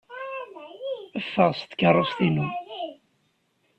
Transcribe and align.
Ffeɣ 1.25 1.51
seg 1.55 1.67
tkeṛṛust-inu! 1.71 2.47